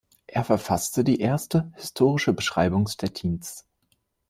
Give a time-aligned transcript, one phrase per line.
[0.25, 3.67] Er verfasste die erste historische Beschreibung Stettins.